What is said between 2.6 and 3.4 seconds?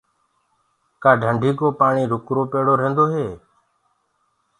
رهيندو هي؟